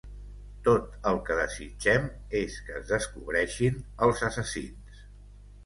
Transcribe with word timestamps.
Tot 0.67 0.95
el 1.11 1.19
que 1.27 1.37
desitgem 1.39 2.09
és 2.41 2.57
que 2.71 2.75
es 2.81 2.89
descobreixin 2.95 3.79
els 4.09 4.27
assassins. 4.33 5.09